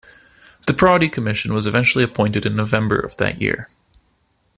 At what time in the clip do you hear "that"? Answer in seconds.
3.17-3.39